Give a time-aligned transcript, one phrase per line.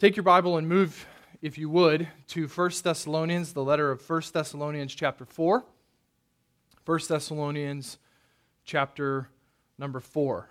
[0.00, 1.06] Take your Bible and move,
[1.42, 5.62] if you would, to 1 Thessalonians, the letter of 1 Thessalonians chapter 4.
[6.86, 7.98] 1 Thessalonians
[8.64, 9.28] chapter
[9.76, 10.48] number 4.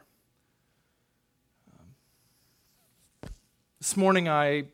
[3.79, 4.65] This morning I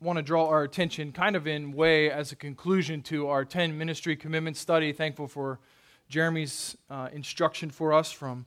[0.00, 3.78] want to draw our attention kind of in way as a conclusion to our 10
[3.78, 4.92] ministry commitment study.
[4.92, 5.60] Thankful for
[6.08, 8.46] Jeremy's uh, instruction for us from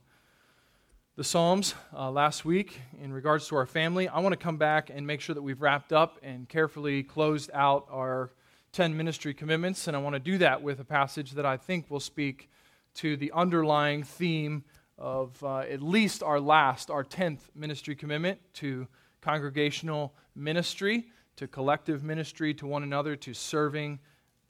[1.18, 4.06] the Psalms uh, last week in regards to our family.
[4.06, 7.50] I want to come back and make sure that we've wrapped up and carefully closed
[7.52, 8.30] out our
[8.70, 9.88] 10 ministry commitments.
[9.88, 12.48] And I want to do that with a passage that I think will speak
[12.94, 14.62] to the underlying theme
[14.96, 18.86] of uh, at least our last, our 10th ministry commitment to
[19.20, 23.98] congregational ministry, to collective ministry to one another, to serving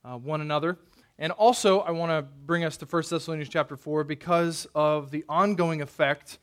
[0.05, 0.77] uh, one another.
[1.19, 5.25] And also, I want to bring us to 1 Thessalonians chapter 4 because of the
[5.31, 6.39] ongoing effect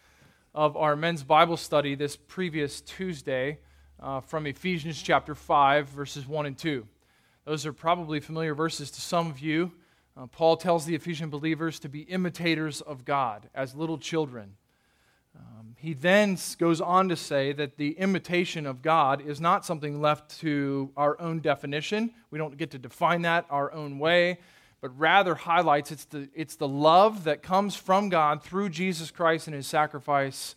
[0.56, 3.60] of our men's Bible study this previous Tuesday
[4.00, 6.88] uh, from Ephesians chapter 5, verses 1 and 2.
[7.44, 9.74] Those are probably familiar verses to some of you.
[10.16, 14.56] Uh, Paul tells the Ephesian believers to be imitators of God as little children.
[15.36, 20.00] Um, he then goes on to say that the imitation of God is not something
[20.00, 22.12] left to our own definition.
[22.32, 24.40] We don't get to define that our own way
[24.86, 29.48] but rather highlights it's the, it's the love that comes from God through Jesus Christ
[29.48, 30.56] and his sacrifice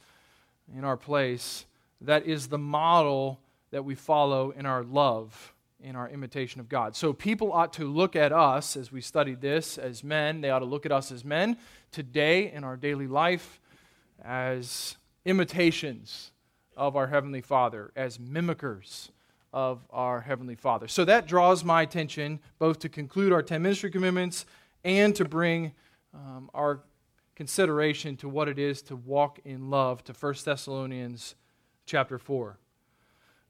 [0.77, 1.65] in our place
[2.03, 3.41] that is the model
[3.71, 6.95] that we follow in our love, in our imitation of God.
[6.95, 10.43] So people ought to look at us as we study this as men.
[10.43, 11.57] They ought to look at us as men
[11.91, 13.63] today in our daily life
[14.23, 16.33] as imitations
[16.77, 19.09] of our Heavenly Father, as mimickers
[19.53, 20.89] of our Heavenly Father.
[20.89, 24.47] So that draws my attention both to conclude our 10 ministry commitments
[24.85, 25.73] and to bring
[26.15, 26.81] um, our
[27.35, 31.35] consideration to what it is to walk in love to 1 Thessalonians
[31.87, 32.59] chapter 4.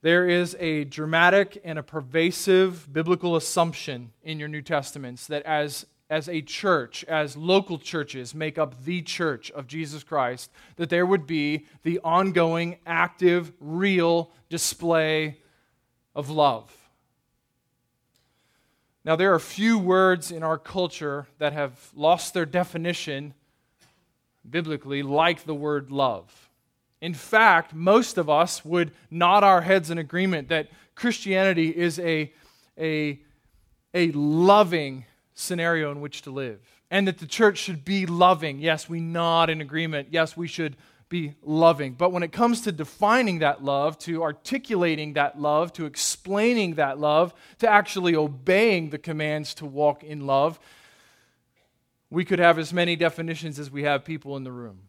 [0.00, 5.86] There is a dramatic and a pervasive biblical assumption in your New Testaments that as,
[6.08, 11.04] as a church, as local churches make up the church of Jesus Christ, that there
[11.04, 15.38] would be the ongoing, active, real display
[16.18, 16.76] of love.
[19.04, 23.34] Now, there are few words in our culture that have lost their definition
[24.48, 26.50] biblically like the word love.
[27.00, 32.32] In fact, most of us would nod our heads in agreement that Christianity is a,
[32.76, 33.20] a,
[33.94, 36.58] a loving scenario in which to live,
[36.90, 38.58] and that the church should be loving.
[38.58, 40.08] Yes, we nod in agreement.
[40.10, 40.76] Yes, we should
[41.08, 41.92] be loving.
[41.92, 46.98] But when it comes to defining that love, to articulating that love, to explaining that
[46.98, 50.60] love, to actually obeying the commands to walk in love,
[52.10, 54.80] we could have as many definitions as we have people in the room.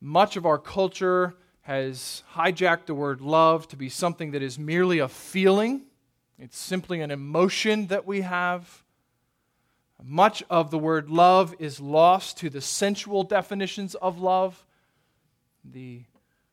[0.00, 4.98] Much of our culture has hijacked the word love to be something that is merely
[4.98, 5.82] a feeling,
[6.38, 8.82] it's simply an emotion that we have.
[10.02, 14.66] Much of the word love is lost to the sensual definitions of love
[15.64, 16.04] the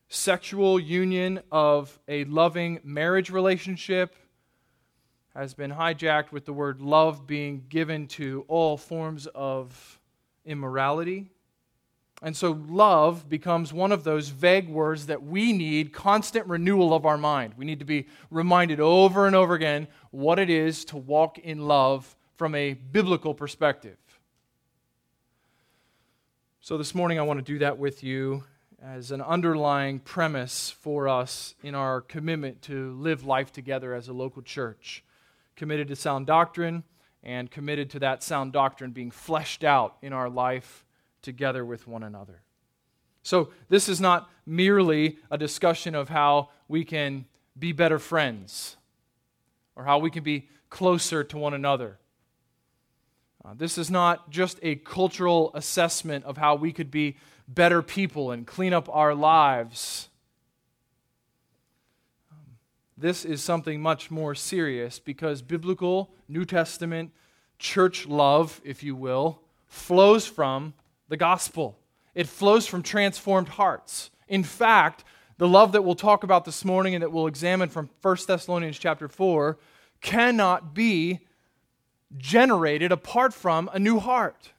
[0.07, 4.15] sexual union of a loving marriage relationship
[5.35, 9.99] has been hijacked with the word love being given to all forms of
[10.45, 11.31] immorality.
[12.21, 17.05] And so, love becomes one of those vague words that we need constant renewal of
[17.05, 17.53] our mind.
[17.55, 21.65] We need to be reminded over and over again what it is to walk in
[21.65, 23.97] love from a biblical perspective.
[26.59, 28.43] So, this morning I want to do that with you
[28.81, 34.13] as an underlying premise for us in our commitment to live life together as a
[34.13, 35.03] local church.
[35.55, 36.83] Committed to sound doctrine
[37.21, 40.85] and committed to that sound doctrine being fleshed out in our life
[41.21, 42.41] together with one another.
[43.21, 47.25] So, this is not merely a discussion of how we can
[47.57, 48.77] be better friends
[49.75, 51.99] or how we can be closer to one another.
[53.43, 57.17] Uh, this is not just a cultural assessment of how we could be
[57.49, 60.09] better people and clean up our lives.
[62.95, 67.11] This is something much more serious because biblical, New Testament,
[67.57, 70.73] church love, if you will, flows from
[71.07, 71.79] the gospel.
[72.13, 74.11] It flows from transformed hearts.
[74.27, 75.03] In fact,
[75.37, 78.77] the love that we'll talk about this morning and that we'll examine from 1 Thessalonians
[78.77, 79.57] chapter 4
[80.01, 81.19] cannot be
[82.17, 84.51] generated apart from a new heart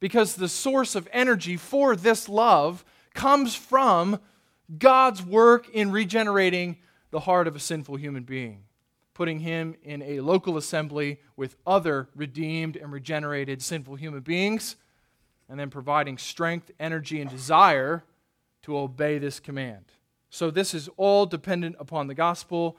[0.00, 2.84] because the source of energy for this love
[3.14, 4.20] comes from
[4.78, 6.76] God's work in regenerating
[7.10, 8.64] the heart of a sinful human being,
[9.14, 14.76] putting him in a local assembly with other redeemed and regenerated sinful human beings,
[15.48, 18.04] and then providing strength, energy, and desire
[18.62, 19.84] to obey this command.
[20.28, 22.76] So this is all dependent upon the gospel.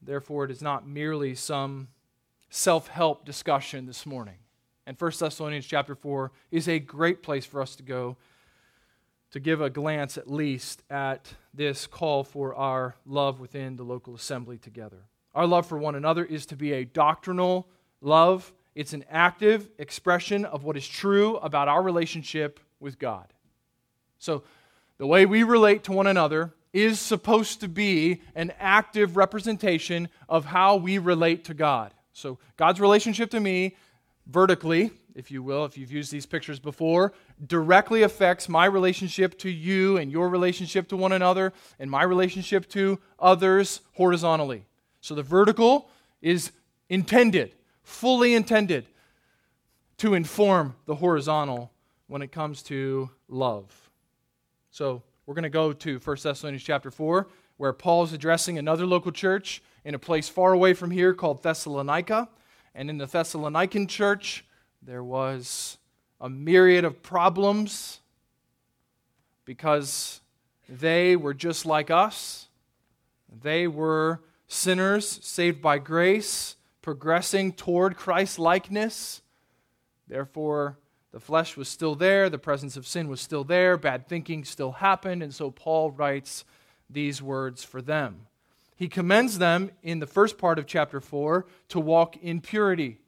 [0.00, 1.88] Therefore, it is not merely some
[2.48, 4.38] self help discussion this morning.
[4.86, 8.16] And 1 Thessalonians chapter 4 is a great place for us to go
[9.32, 14.14] to give a glance at least at this call for our love within the local
[14.14, 15.04] assembly together.
[15.34, 17.68] Our love for one another is to be a doctrinal
[18.00, 23.32] love, it's an active expression of what is true about our relationship with God.
[24.18, 24.44] So,
[24.98, 30.46] the way we relate to one another is supposed to be an active representation of
[30.46, 31.92] how we relate to God.
[32.12, 33.76] So, God's relationship to me,
[34.26, 37.12] vertically, if you will, if you've used these pictures before,
[37.46, 42.68] directly affects my relationship to you and your relationship to one another and my relationship
[42.70, 44.66] to others horizontally.
[45.00, 45.88] So, the vertical
[46.20, 46.52] is
[46.88, 48.86] intended, fully intended,
[49.98, 51.72] to inform the horizontal
[52.06, 53.90] when it comes to love.
[54.70, 58.86] So we're going to go to 1 Thessalonians chapter 4, where Paul is addressing another
[58.86, 62.28] local church in a place far away from here called Thessalonica.
[62.76, 64.44] And in the Thessalonican church,
[64.82, 65.78] there was
[66.20, 68.00] a myriad of problems
[69.46, 70.20] because
[70.68, 72.48] they were just like us.
[73.42, 79.22] They were sinners saved by grace, progressing toward Christ likeness.
[80.06, 80.76] Therefore,
[81.12, 84.72] the flesh was still there, the presence of sin was still there, bad thinking still
[84.72, 86.44] happened, and so Paul writes
[86.90, 88.26] these words for them.
[88.76, 92.98] He commends them in the first part of chapter 4 to walk in purity.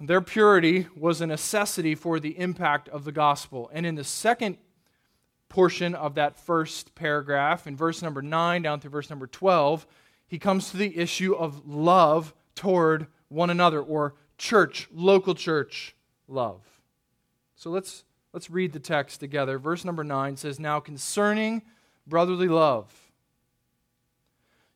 [0.00, 3.70] Their purity was a necessity for the impact of the gospel.
[3.72, 4.58] And in the second
[5.48, 9.86] portion of that first paragraph, in verse number 9 down through verse number 12,
[10.26, 15.94] he comes to the issue of love toward one another, or church, local church
[16.26, 16.62] love.
[17.54, 19.58] So let's, let's read the text together.
[19.58, 21.62] Verse number 9 says, Now concerning
[22.06, 22.92] brotherly love,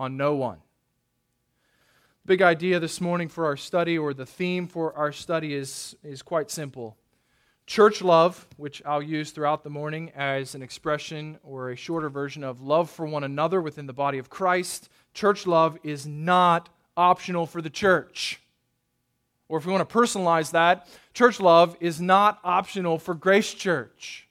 [0.00, 0.56] on no one.
[2.24, 6.22] Big idea this morning for our study, or the theme for our study, is, is
[6.22, 6.96] quite simple.
[7.66, 12.42] Church love, which I'll use throughout the morning as an expression or a shorter version
[12.42, 17.44] of love for one another within the body of Christ, church love is not optional
[17.44, 18.40] for the church.
[19.50, 24.26] Or if we want to personalize that, church love is not optional for Grace Church.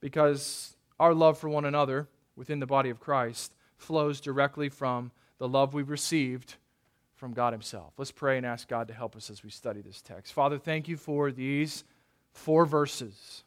[0.00, 5.48] Because our love for one another within the body of Christ flows directly from the
[5.48, 6.54] love we've received
[7.14, 7.92] from God Himself.
[7.98, 10.32] Let's pray and ask God to help us as we study this text.
[10.32, 11.84] Father, thank you for these
[12.32, 13.42] four verses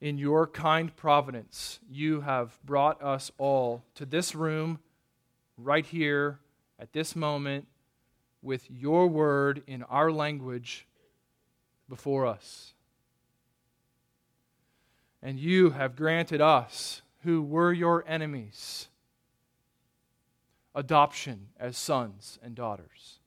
[0.00, 4.78] in your kind providence, you have brought us all to this room
[5.56, 6.38] right here
[6.78, 7.66] at this moment
[8.42, 10.86] with your word in our language
[11.88, 12.74] before us.
[15.22, 18.88] And you have granted us, who were your enemies,
[20.74, 23.18] adoption as sons and daughters.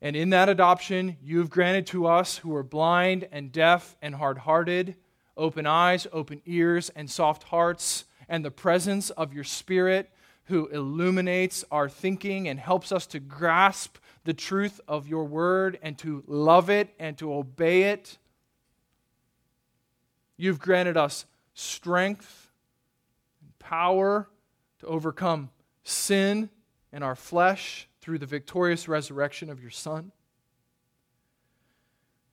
[0.00, 4.38] And in that adoption, you've granted to us who are blind and deaf and hard
[4.38, 4.96] hearted
[5.36, 10.10] open eyes, open ears, and soft hearts, and the presence of your Spirit
[10.44, 15.96] who illuminates our thinking and helps us to grasp the truth of your word and
[15.98, 18.18] to love it and to obey it.
[20.42, 22.50] You've granted us strength
[23.40, 24.28] and power
[24.80, 25.50] to overcome
[25.84, 26.50] sin
[26.92, 30.10] in our flesh through the victorious resurrection of your Son.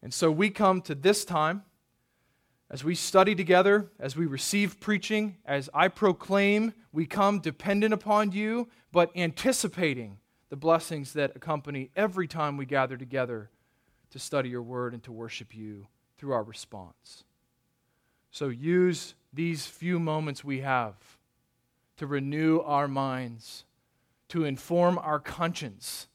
[0.02, 1.62] And so we come to this time
[2.72, 8.32] as we study together, as we receive preaching, as I proclaim, we come dependent upon
[8.32, 10.18] you, but anticipating
[10.50, 13.52] the blessings that accompany every time we gather together
[14.10, 15.86] to study your word and to worship you
[16.18, 17.24] through our response.
[18.32, 20.96] So use these few moments we have
[21.98, 23.66] to renew our minds,
[24.30, 26.08] to inform our conscience,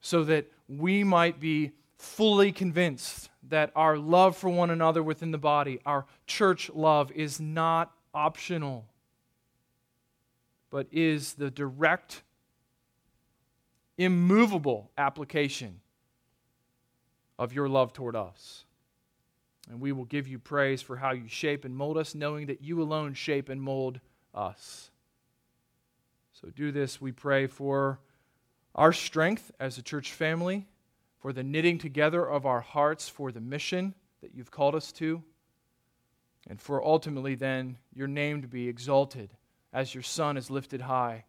[0.00, 5.38] so that we might be fully convinced that our love for one another within the
[5.38, 8.86] body, our church love, is not optional,
[10.70, 12.22] but is the direct,
[13.98, 15.80] immovable application
[17.38, 18.64] of your love toward us.
[19.70, 22.60] And we will give you praise for how you shape and mold us, knowing that
[22.60, 24.00] you alone shape and mold
[24.34, 24.90] us.
[26.32, 28.00] So do this, we pray, for
[28.74, 30.66] our strength as a church family,
[31.18, 35.22] for the knitting together of our hearts for the mission that you've called us to,
[36.48, 39.30] and for ultimately then your name to be exalted
[39.72, 41.24] as your Son is lifted high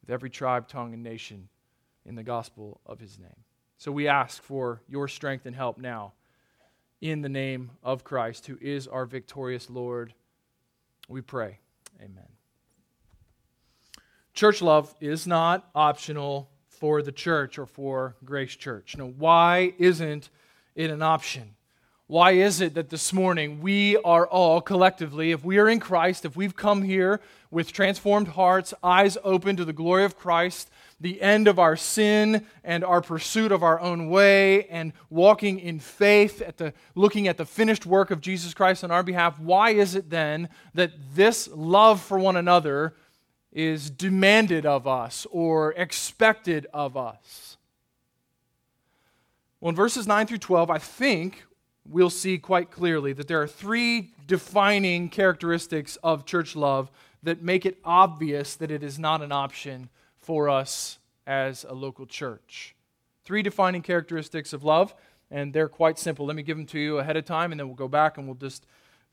[0.00, 1.48] with every tribe, tongue, and nation
[2.04, 3.44] in the gospel of his name.
[3.78, 6.14] So we ask for your strength and help now
[7.00, 10.12] in the name of Christ, who is our victorious Lord.
[11.08, 11.58] We pray.
[12.00, 12.28] Amen.
[14.34, 18.96] Church love is not optional for the church or for Grace Church.
[18.96, 20.30] Now, why isn't
[20.74, 21.56] it an option?
[22.06, 26.24] Why is it that this morning we are all collectively, if we are in Christ,
[26.24, 31.20] if we've come here with transformed hearts, eyes open to the glory of Christ, the
[31.22, 36.42] end of our sin and our pursuit of our own way, and walking in faith,
[36.42, 39.94] at the, looking at the finished work of Jesus Christ on our behalf, why is
[39.94, 42.94] it then that this love for one another
[43.52, 47.56] is demanded of us or expected of us.
[49.60, 51.44] Well, in verses 9 through 12, I think
[51.84, 56.90] we'll see quite clearly that there are three defining characteristics of church love
[57.22, 59.90] that make it obvious that it is not an option
[60.30, 62.76] for us as a local church.
[63.24, 64.94] Three defining characteristics of love,
[65.28, 66.24] and they're quite simple.
[66.24, 68.28] Let me give them to you ahead of time, and then we'll go back and
[68.28, 68.64] we'll just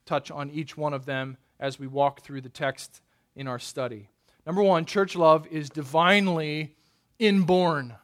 [0.06, 3.02] touch on each one of them as we walk through the text
[3.36, 4.10] in our study.
[4.46, 6.76] Number one, church love is divinely
[7.18, 7.96] inborn.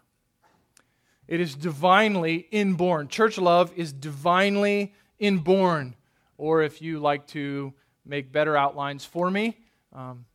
[1.27, 3.09] It is divinely inborn.
[3.09, 5.95] Church love is divinely inborn.
[6.39, 7.75] Or if you like to
[8.07, 9.59] make better outlines for me,
[9.93, 10.25] um,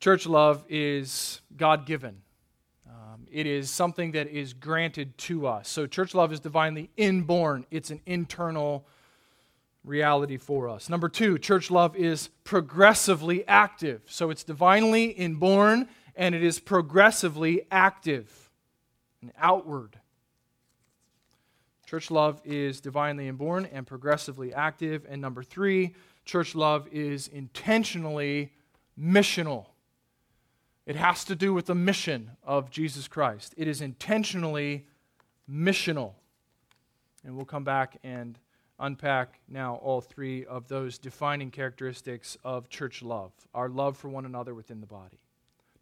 [0.00, 2.22] church love is God given.
[2.88, 5.68] Um, it is something that is granted to us.
[5.68, 8.86] So, church love is divinely inborn, it's an internal
[9.84, 10.88] reality for us.
[10.88, 14.02] Number two, church love is progressively active.
[14.06, 18.50] So it's divinely inborn and it is progressively active
[19.22, 19.98] and outward.
[21.86, 25.06] Church love is divinely inborn and progressively active.
[25.08, 28.52] And number three, church love is intentionally
[28.98, 29.66] missional.
[30.86, 33.54] It has to do with the mission of Jesus Christ.
[33.56, 34.86] It is intentionally
[35.48, 36.12] missional.
[37.24, 38.38] And we'll come back and
[38.78, 44.24] unpack now all three of those defining characteristics of church love our love for one
[44.24, 45.18] another within the body.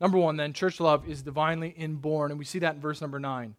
[0.01, 3.19] Number one, then, church love is divinely inborn, and we see that in verse number
[3.19, 3.57] nine.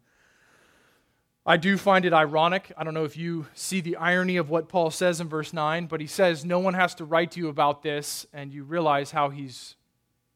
[1.44, 2.72] I do find it ironic.
[2.76, 5.86] I don't know if you see the irony of what Paul says in verse 9,
[5.86, 9.10] but he says, No one has to write to you about this, and you realize
[9.10, 9.76] how he's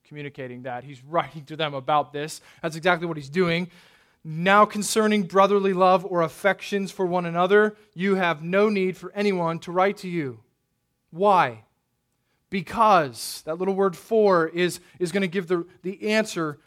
[0.06, 0.84] communicating that.
[0.84, 2.40] He's writing to them about this.
[2.62, 3.70] That's exactly what he's doing.
[4.26, 9.58] Now, concerning brotherly love or affections for one another, you have no need for anyone
[9.61, 10.40] to write to you.
[11.11, 11.64] Why?
[12.49, 16.58] Because, that little word for is, is going to give the, the answer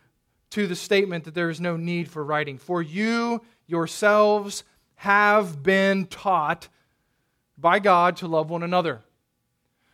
[0.51, 2.59] to the statement that there is no need for writing.
[2.59, 4.63] For you yourselves
[4.95, 6.67] have been taught
[7.57, 9.01] by God to love one another.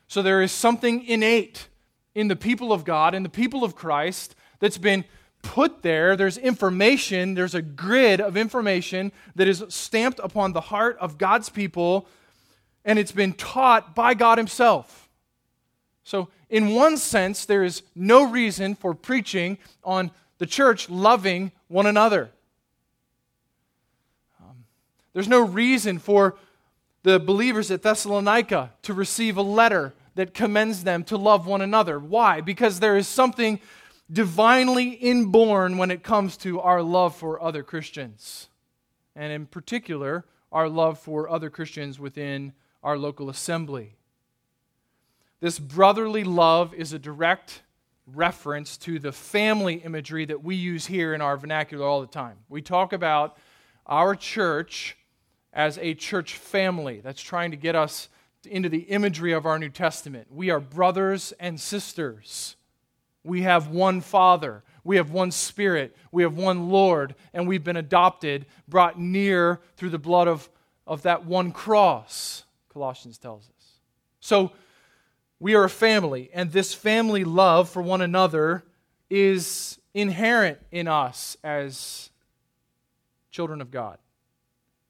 [0.08, 1.70] So there is something innate
[2.16, 5.06] in the people of God in the people of Christ that's been
[5.42, 10.98] put there, there's information, there's a grid of information that is stamped upon the heart
[11.00, 12.08] of God's people,
[12.86, 15.10] and it's been taught by God Himself.
[16.04, 21.86] So, in one sense, there is no reason for preaching on the church loving one
[21.86, 22.30] another.
[24.40, 24.66] Um,
[25.14, 26.36] there's no reason for
[27.04, 32.00] the believers at Thessalonica to receive a letter that commends them to love one another.
[32.00, 32.42] Why?
[32.42, 33.60] Because there is something
[34.12, 38.50] divinely inborn when it comes to our love for other Christians,
[39.16, 42.54] and in particular, our love for other Christians within
[42.84, 43.96] our local assembly.
[45.40, 47.64] This brotherly love is a direct
[48.06, 52.38] reference to the family imagery that we use here in our vernacular all the time.
[52.50, 53.38] We talk about
[53.88, 54.98] our church
[55.54, 58.10] as a church family that's trying to get us
[58.46, 60.28] into the imagery of our New Testament.
[60.32, 62.56] We are brothers and sisters.
[63.24, 64.64] We have one Father.
[64.84, 65.96] We have one Spirit.
[66.12, 67.16] We have one Lord.
[67.34, 70.50] And we've been adopted, brought near through the blood of,
[70.86, 73.80] of that one cross, Colossians tells us.
[74.20, 74.52] So
[75.40, 78.64] we are a family, and this family love for one another
[79.10, 82.10] is inherent in us as
[83.30, 83.98] children of God.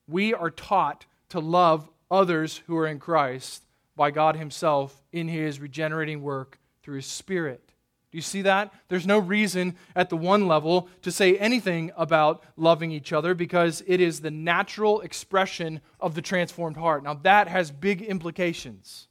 [0.06, 3.62] We are taught to love others who are in Christ
[3.96, 7.72] by God Himself in His regenerating work through His Spirit.
[8.14, 8.72] Do you see that?
[8.86, 13.82] There's no reason at the one level to say anything about loving each other because
[13.88, 17.02] it is the natural expression of the transformed heart.
[17.02, 19.08] Now, that has big implications.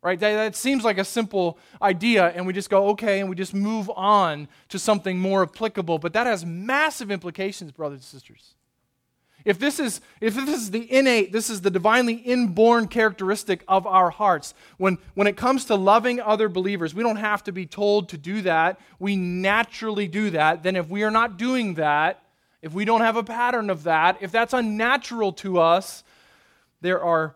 [0.00, 0.18] Right?
[0.18, 3.52] That, that, seems like a simple idea, and we just go, okay, and we just
[3.52, 5.98] move on to something more applicable.
[5.98, 8.54] But that has massive implications, brothers and sisters.
[9.44, 13.86] If this is if this is the innate, this is the divinely inborn characteristic of
[13.86, 14.54] our hearts.
[14.78, 18.18] When when it comes to loving other believers, we don't have to be told to
[18.18, 18.80] do that.
[18.98, 20.62] We naturally do that.
[20.62, 22.22] Then if we are not doing that,
[22.60, 26.04] if we don't have a pattern of that, if that's unnatural to us,
[26.80, 27.34] there are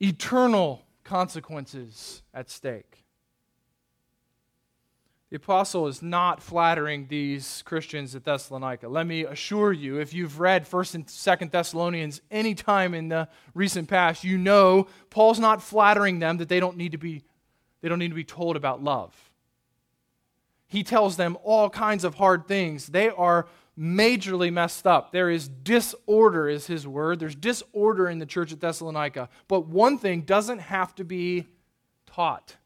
[0.00, 3.04] eternal consequences at stake.
[5.30, 8.88] The apostle is not flattering these Christians at Thessalonica.
[8.88, 13.28] Let me assure you, if you've read 1st and 2nd Thessalonians any time in the
[13.52, 17.24] recent past, you know Paul's not flattering them that they don't need to be
[17.80, 19.14] they don't need to be told about love.
[20.66, 22.88] He tells them all kinds of hard things.
[22.88, 23.46] They are
[23.78, 25.12] majorly messed up.
[25.12, 27.20] There is disorder is his word.
[27.20, 29.28] There's disorder in the church at Thessalonica.
[29.46, 31.46] But one thing doesn't have to be
[32.06, 32.56] taught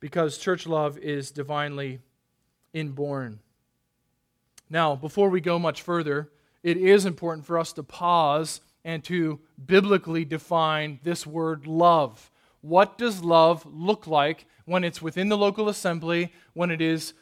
[0.00, 2.00] because church love is divinely
[2.72, 3.40] inborn.
[4.68, 6.30] Now, before we go much further,
[6.62, 12.30] it is important for us to pause and to biblically define this word love.
[12.60, 17.14] What does love look like when it's within the local assembly, when it is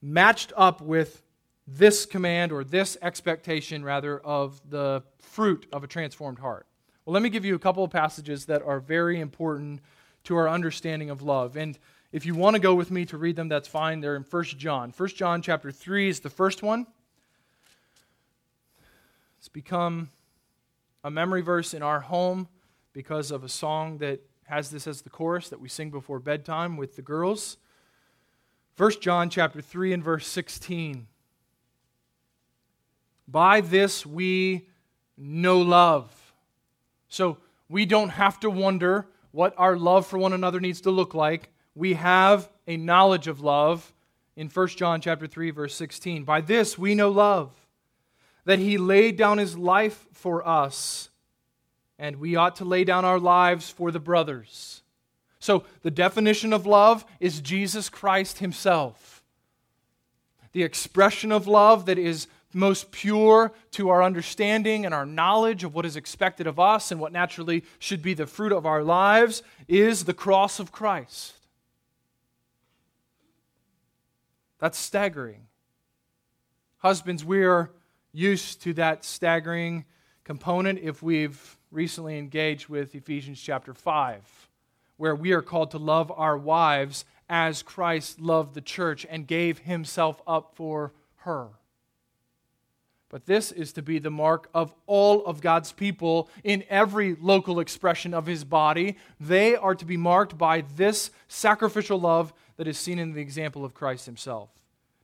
[0.00, 1.22] matched up with
[1.66, 6.66] this command or this expectation, rather, of the fruit of a transformed heart?
[7.04, 9.80] Well, let me give you a couple of passages that are very important
[10.24, 11.56] to our understanding of love.
[11.56, 11.78] And
[12.16, 14.00] if you want to go with me to read them, that's fine.
[14.00, 14.90] They're in 1 John.
[14.96, 16.86] 1 John chapter 3 is the first one.
[19.38, 20.08] It's become
[21.04, 22.48] a memory verse in our home
[22.94, 26.78] because of a song that has this as the chorus that we sing before bedtime
[26.78, 27.58] with the girls.
[28.78, 31.06] 1 John chapter 3 and verse 16.
[33.28, 34.68] By this we
[35.18, 36.32] know love.
[37.10, 37.36] So
[37.68, 41.50] we don't have to wonder what our love for one another needs to look like
[41.76, 43.92] we have a knowledge of love
[44.34, 46.24] in 1 John chapter 3 verse 16.
[46.24, 47.52] By this we know love,
[48.46, 51.10] that he laid down his life for us,
[51.98, 54.82] and we ought to lay down our lives for the brothers.
[55.38, 59.22] So the definition of love is Jesus Christ himself.
[60.52, 65.74] The expression of love that is most pure to our understanding and our knowledge of
[65.74, 69.42] what is expected of us and what naturally should be the fruit of our lives
[69.68, 71.35] is the cross of Christ.
[74.66, 75.46] That's staggering.
[76.78, 77.70] Husbands, we are
[78.10, 79.84] used to that staggering
[80.24, 84.48] component if we've recently engaged with Ephesians chapter 5,
[84.96, 89.60] where we are called to love our wives as Christ loved the church and gave
[89.60, 91.50] himself up for her.
[93.08, 97.60] But this is to be the mark of all of God's people in every local
[97.60, 98.96] expression of his body.
[99.20, 103.64] They are to be marked by this sacrificial love that is seen in the example
[103.64, 104.50] of Christ himself.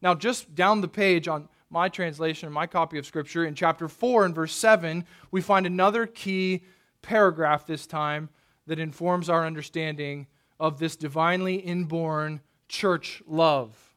[0.02, 4.26] Now, just down the page on my translation, my copy of Scripture, in chapter 4
[4.26, 6.64] and verse 7, we find another key
[7.00, 8.28] paragraph this time
[8.66, 10.26] that informs our understanding
[10.60, 13.94] of this divinely inborn church love.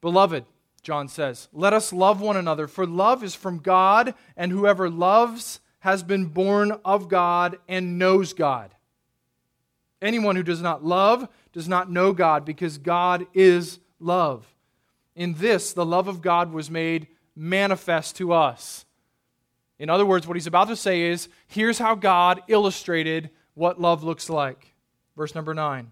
[0.00, 0.44] Beloved,
[0.82, 5.60] John says, let us love one another, for love is from God, and whoever loves
[5.80, 8.74] has been born of God and knows God.
[10.02, 14.46] Anyone who does not love does not know God, because God is love.
[15.14, 18.84] In this, the love of God was made manifest to us.
[19.78, 24.02] In other words, what he's about to say is here's how God illustrated what love
[24.02, 24.74] looks like.
[25.16, 25.90] Verse number 9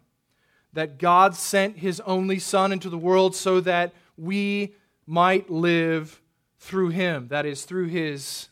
[0.75, 4.75] that God sent his only Son into the world so that we
[5.07, 6.21] might live
[6.59, 7.29] through him.
[7.29, 8.49] That is, through his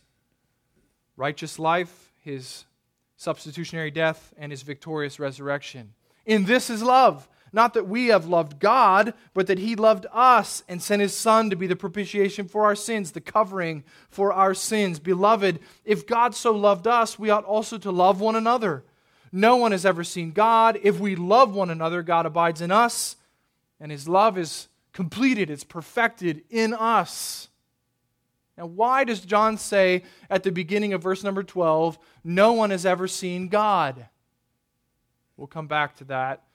[1.16, 2.64] righteous life, his
[3.16, 5.92] substitutionary death, and his victorious resurrection.
[6.24, 7.28] In this is love.
[7.52, 11.48] Not that we have loved God, but that he loved us and sent his Son
[11.50, 14.98] to be the propitiation for our sins, the covering for our sins.
[14.98, 18.84] Beloved, if God so loved us, we ought also to love one another.
[19.32, 20.78] No one has ever seen God.
[20.82, 23.16] If we love one another, God abides in us,
[23.80, 27.48] and his love is completed, it's perfected in us.
[28.56, 32.86] Now, why does John say at the beginning of verse number 12, no one has
[32.86, 34.08] ever seen God?
[35.36, 36.45] We'll come back to that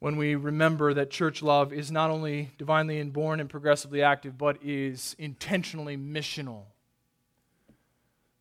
[0.00, 4.56] when we remember that church love is not only divinely inborn and progressively active, but
[4.62, 6.64] is intentionally missional.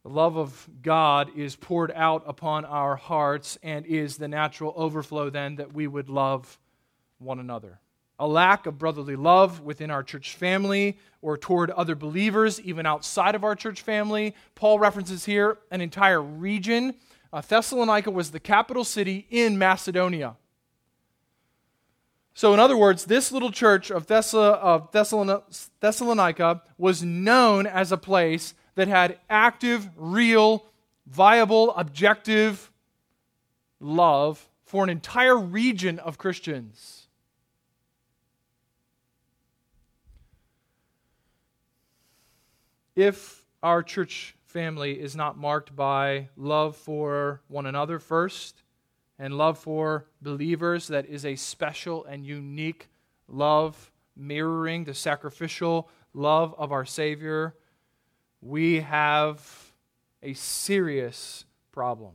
[0.03, 5.29] The love of God is poured out upon our hearts and is the natural overflow
[5.29, 6.57] then that we would love
[7.17, 7.79] one another.
[8.17, 13.35] A lack of brotherly love within our church family or toward other believers, even outside
[13.35, 14.33] of our church family.
[14.55, 16.95] Paul references here an entire region.
[17.33, 20.35] Uh, Thessalonica was the capital city in Macedonia.
[22.33, 25.61] So, in other words, this little church of, Thessalonica
[26.77, 30.65] was known as a place that had active, real,
[31.05, 32.71] viable, objective
[33.81, 37.07] love for an entire region of Christians.
[42.95, 48.63] If our church family is not marked by love for one another first,
[49.19, 52.87] and love for believers that is a special and unique
[53.27, 57.53] love mirroring the sacrificial love of our Savior,
[58.41, 59.73] we have
[60.23, 62.13] a serious problem.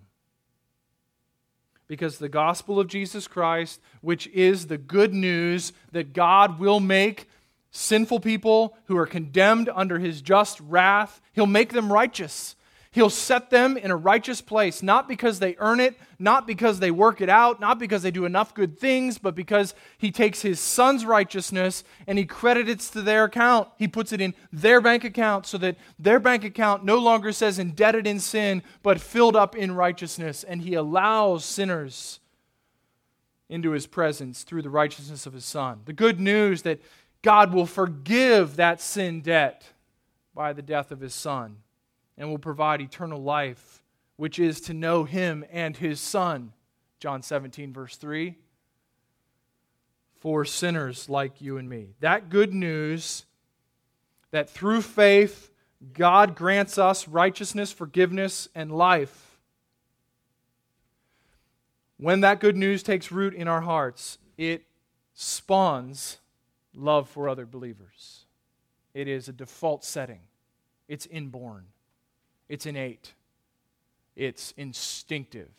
[1.86, 7.28] Because the gospel of Jesus Christ, which is the good news that God will make
[7.70, 12.56] sinful people who are condemned under his just wrath, he'll make them righteous.
[12.94, 16.92] He'll set them in a righteous place, not because they earn it, not because they
[16.92, 20.60] work it out, not because they do enough good things, but because He takes His
[20.60, 23.66] Son's righteousness and He credits it to their account.
[23.78, 27.58] He puts it in their bank account so that their bank account no longer says
[27.58, 30.44] indebted in sin, but filled up in righteousness.
[30.44, 32.20] And He allows sinners
[33.48, 35.80] into His presence through the righteousness of His Son.
[35.84, 36.80] The good news that
[37.22, 39.64] God will forgive that sin debt
[40.32, 41.56] by the death of His Son
[42.16, 43.82] and will provide eternal life,
[44.16, 46.52] which is to know him and his Son.
[47.00, 48.36] John 17, verse 3.
[50.14, 51.94] For sinners like you and me.
[52.00, 53.26] That good news
[54.30, 55.50] that through faith,
[55.92, 59.38] God grants us righteousness, forgiveness, and life.
[61.98, 64.64] When that good news takes root in our hearts, it
[65.14, 66.18] spawns
[66.74, 68.24] love for other believers.
[68.92, 70.20] It is a default setting,
[70.88, 71.66] it's inborn.
[72.48, 73.14] It's innate,
[74.16, 75.50] it's instinctive.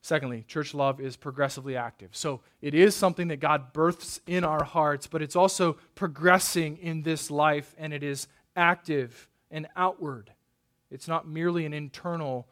[0.00, 2.10] Secondly, church love is progressively active.
[2.12, 7.02] So it is something that God births in our hearts, but it's also progressing in
[7.02, 10.30] this life, and it is active and outward.
[10.92, 12.46] It's not merely an internal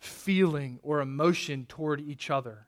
[0.00, 2.66] feeling or emotion toward each other.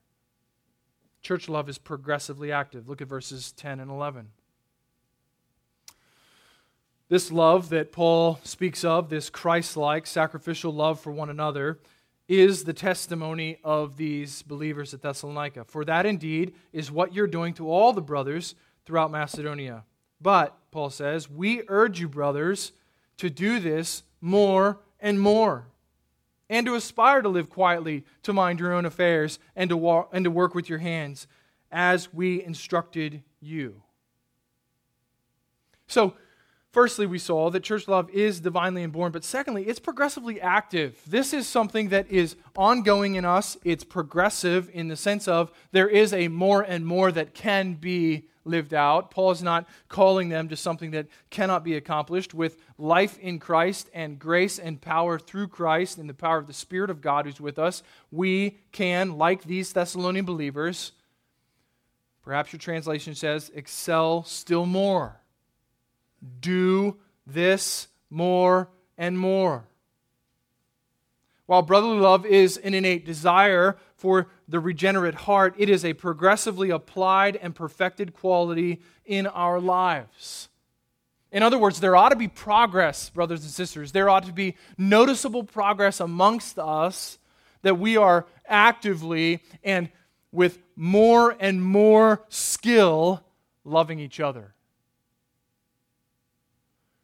[1.20, 2.88] Church love is progressively active.
[2.88, 4.28] Look at verses 10 and 11.
[7.12, 11.78] This love that Paul speaks of, this Christ like sacrificial love for one another,
[12.26, 15.64] is the testimony of these believers at Thessalonica.
[15.64, 18.54] For that indeed is what you're doing to all the brothers
[18.86, 19.84] throughout Macedonia.
[20.22, 22.72] But, Paul says, we urge you, brothers,
[23.18, 25.66] to do this more and more,
[26.48, 30.24] and to aspire to live quietly, to mind your own affairs, and to, wa- and
[30.24, 31.26] to work with your hands,
[31.70, 33.82] as we instructed you.
[35.86, 36.14] So,
[36.72, 40.98] Firstly, we saw that church love is divinely inborn, but secondly, it's progressively active.
[41.06, 43.58] This is something that is ongoing in us.
[43.62, 48.28] It's progressive in the sense of there is a more and more that can be
[48.46, 49.10] lived out.
[49.10, 53.90] Paul is not calling them to something that cannot be accomplished with life in Christ
[53.92, 57.40] and grace and power through Christ and the power of the Spirit of God who's
[57.40, 57.82] with us.
[58.10, 60.92] We can, like these Thessalonian believers,
[62.22, 65.21] perhaps your translation says, excel still more
[66.40, 69.64] do this more and more.
[71.46, 76.70] While brotherly love is an innate desire for the regenerate heart, it is a progressively
[76.70, 80.48] applied and perfected quality in our lives.
[81.30, 83.92] In other words, there ought to be progress, brothers and sisters.
[83.92, 87.18] There ought to be noticeable progress amongst us
[87.62, 89.88] that we are actively and
[90.30, 93.24] with more and more skill
[93.64, 94.54] loving each other.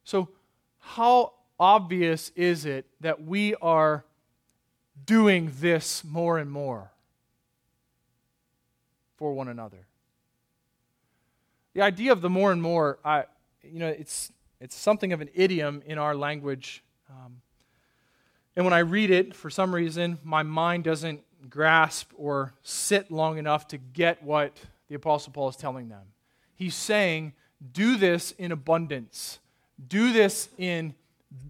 [0.08, 0.30] So,
[0.78, 4.06] how obvious is it that we are
[5.04, 6.90] doing this more and more
[9.18, 9.86] for one another?
[11.74, 13.24] The idea of the more and more, I,
[13.62, 16.82] you know, it's, it's something of an idiom in our language.
[17.10, 17.42] Um,
[18.56, 23.36] and when I read it, for some reason, my mind doesn't grasp or sit long
[23.36, 24.56] enough to get what
[24.88, 26.06] the Apostle Paul is telling them.
[26.54, 27.34] He's saying,
[27.72, 29.40] do this in abundance.
[29.86, 30.94] Do this in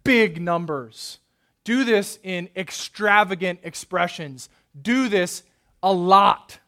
[0.05, 1.19] big numbers.
[1.65, 4.49] Do this in extravagant expressions.
[4.81, 5.43] Do this
[5.83, 6.59] a lot.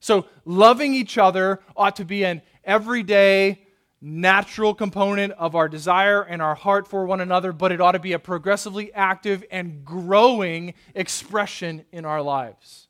[0.00, 3.62] So, loving each other ought to be an everyday,
[4.00, 7.98] natural component of our desire and our heart for one another, but it ought to
[7.98, 12.88] be a progressively active and growing expression in our lives.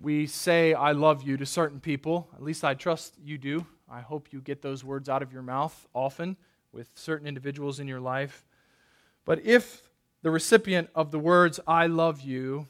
[0.00, 2.28] We say, I love you to certain people.
[2.34, 3.66] At least I trust you do.
[3.90, 6.36] I hope you get those words out of your mouth often
[6.72, 8.46] with certain individuals in your life.
[9.24, 9.82] But if
[10.22, 12.66] the recipient of the words, I love you,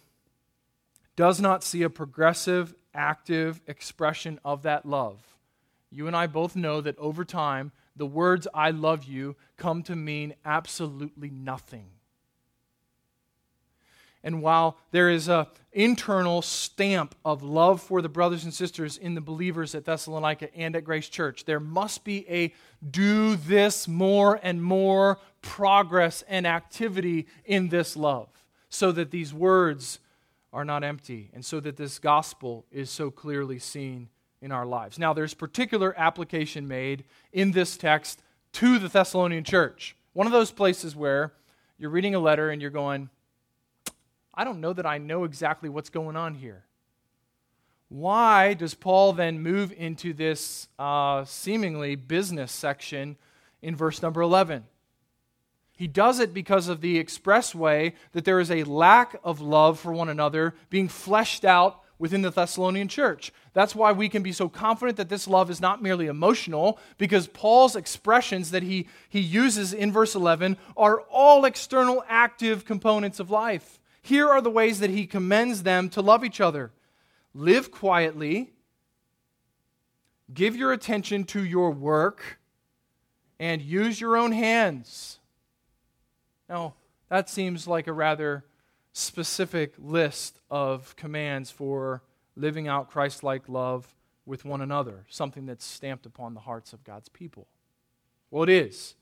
[1.17, 5.21] does not see a progressive active expression of that love.
[5.91, 9.97] You and I both know that over time, the words I love you come to
[9.97, 11.87] mean absolutely nothing.
[14.25, 19.15] And while there is an internal stamp of love for the brothers and sisters in
[19.15, 22.53] the believers at Thessalonica and at Grace Church, there must be a
[22.91, 28.29] do this more and more progress and activity in this love
[28.69, 30.01] so that these words
[30.53, 34.09] are not empty, and so that this gospel is so clearly seen
[34.41, 34.99] in our lives.
[34.99, 38.23] Now, there's particular application made in this text
[38.55, 39.95] to the Thessalonian church.
[40.15, 41.35] One of those places where
[41.79, 43.11] you're reading a letter and you're going,
[44.39, 46.63] I don't know that I know exactly what's going on here.
[47.89, 53.17] Why does Paul then move into this uh, seemingly business section
[53.63, 54.65] in verse number 11?
[55.73, 59.81] He does it because of the express way that there is a lack of love
[59.81, 63.33] for one another being fleshed out within the Thessalonian church.
[63.55, 67.27] That's why we can be so confident that this love is not merely emotional, because
[67.27, 73.33] Paul's expressions that he, he uses in verse 11 are all external active components of
[73.33, 73.78] life.
[74.09, 76.73] Here are the ways that he commends them to love each other.
[77.35, 78.53] Live quietly,
[80.33, 82.39] give your attention to your work,
[83.39, 85.19] and use your own hands.
[86.49, 86.73] Now,
[87.11, 88.47] that seems like a rather
[88.95, 92.03] specific list of commands for
[92.35, 93.95] living out Christ like love
[94.25, 97.47] with one another, something that's stamped upon the hearts of God's people.
[98.31, 98.95] Well, it is,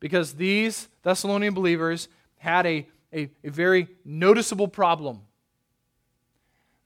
[0.00, 5.22] because these Thessalonian believers had a, a, a very noticeable problem.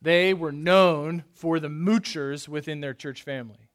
[0.00, 3.68] They were known for the moochers within their church family.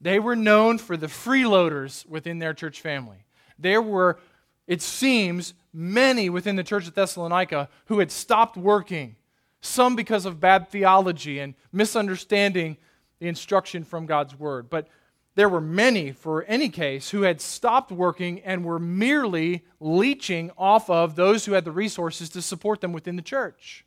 [0.00, 3.24] They were known for the freeloaders within their church family.
[3.58, 4.18] There were
[4.66, 9.16] it seems, many within the church of Thessalonica who had stopped working,
[9.60, 12.76] some because of bad theology and misunderstanding
[13.18, 14.70] the instruction from God's word.
[14.70, 14.88] But
[15.34, 20.90] there were many, for any case, who had stopped working and were merely leeching off
[20.90, 23.86] of those who had the resources to support them within the church.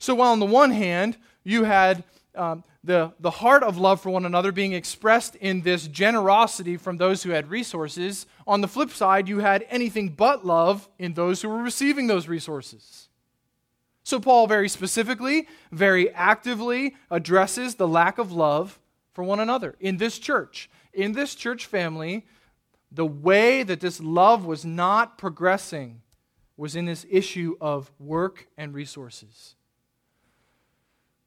[0.00, 2.02] So, while on the one hand, you had
[2.34, 6.96] um, the, the heart of love for one another being expressed in this generosity from
[6.96, 8.26] those who had resources.
[8.46, 12.28] On the flip side, you had anything but love in those who were receiving those
[12.28, 13.08] resources.
[14.02, 18.80] So, Paul very specifically, very actively addresses the lack of love
[19.18, 20.70] for one another in this church.
[20.92, 22.24] In this church family,
[22.92, 26.02] the way that this love was not progressing
[26.56, 29.56] was in this issue of work and resources.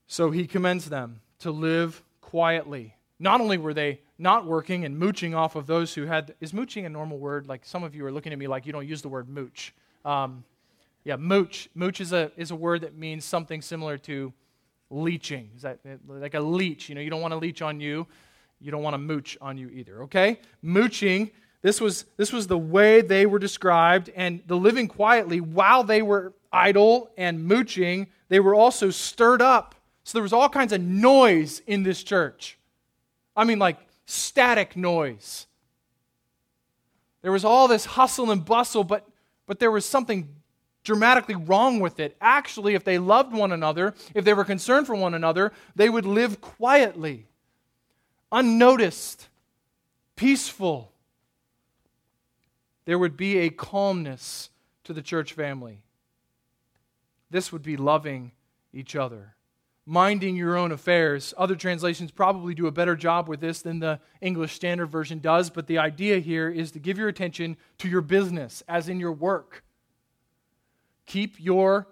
[0.08, 2.96] So he commends them to live quietly.
[3.20, 6.34] Not only were they not working and mooching off of those who had.
[6.40, 7.50] Is mooching a normal word?
[7.50, 9.74] Like some of you are looking at me like you don't use the word mooch.
[10.06, 10.46] Um,
[11.04, 11.68] yeah, mooch.
[11.76, 14.32] Mooch is a, is a word that means something similar to
[14.92, 15.50] leeching.
[15.56, 16.90] Is that like a leech?
[16.90, 18.06] You know, you don't want to leech on you.
[18.60, 20.40] You don't want to mooch on you either, okay?
[20.62, 21.32] Mooching,
[21.64, 26.04] this was, this was the way they were described, and the living quietly while they
[26.04, 29.74] were idle and mooching, they were also stirred up
[30.04, 32.58] so there was all kinds of noise in this church.
[33.36, 35.48] I mean, like static noise.
[37.22, 39.08] There was all this hustle and bustle, but,
[39.46, 40.30] but there was something
[40.84, 42.16] dramatically wrong with it.
[42.20, 46.06] Actually, if they loved one another, if they were concerned for one another, they would
[46.06, 47.28] live quietly,
[48.32, 49.28] unnoticed,
[50.16, 50.92] peaceful.
[52.86, 54.50] There would be a calmness
[54.86, 55.82] to the church family.
[57.30, 58.32] This would be loving
[58.74, 59.36] each other
[59.86, 61.34] minding your own affairs.
[61.38, 65.50] Other translations probably do a better job with this than the English Standard Version does,
[65.50, 69.12] but the idea here is to give your attention to your business, as in your
[69.12, 69.64] work.
[71.12, 71.88] Keep your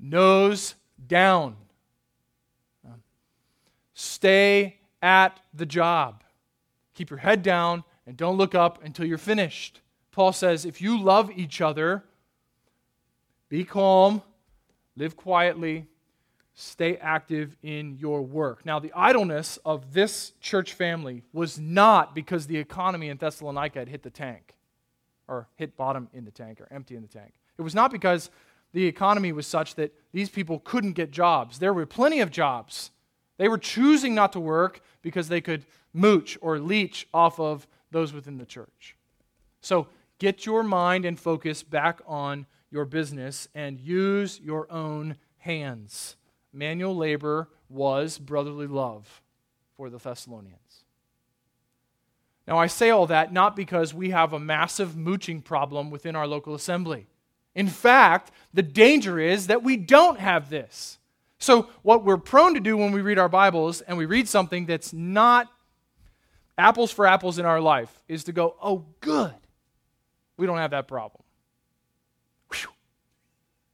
[0.00, 0.74] nose
[1.06, 1.54] down.
[3.94, 6.24] Stay at the job.
[6.94, 9.80] Keep your head down and don't look up until you're finished.
[10.10, 12.02] Paul says if you love each other,
[13.48, 14.22] be calm,
[14.96, 15.86] live quietly,
[16.52, 18.66] stay active in your work.
[18.66, 23.88] Now, the idleness of this church family was not because the economy in Thessalonica had
[23.88, 24.56] hit the tank
[25.28, 27.32] or hit bottom in the tank or empty in the tank.
[27.58, 28.30] It was not because
[28.72, 31.58] the economy was such that these people couldn't get jobs.
[31.58, 32.90] There were plenty of jobs
[33.38, 38.12] They were choosing not to work because they could mooch or leech off of those
[38.12, 38.96] within the church.
[39.60, 39.88] So
[40.18, 46.16] get your mind and focus back on your business and use your own hands.
[46.52, 49.22] Manual labor was brotherly love
[49.76, 50.84] for the Thessalonians.
[52.46, 56.26] Now, I say all that not because we have a massive mooching problem within our
[56.26, 57.06] local assembly.
[57.56, 60.98] In fact, the danger is that we don't have this.
[61.38, 64.66] So, what we're prone to do when we read our Bibles and we read something
[64.66, 65.50] that's not
[66.58, 69.34] apples for apples in our life is to go, oh, good.
[70.36, 71.22] We don't have that problem.
[72.52, 72.70] Whew.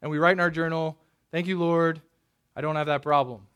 [0.01, 0.97] And we write in our journal,
[1.33, 2.01] thank you, Lord,
[2.55, 3.49] I don't have that problem.